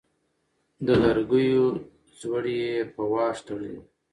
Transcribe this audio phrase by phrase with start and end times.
[0.85, 1.65] د لرګيو
[2.19, 3.81] ځوړی يې په واښ تړلی دی